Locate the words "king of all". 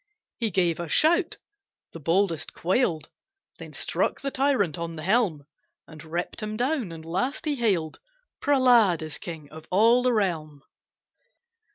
9.19-10.01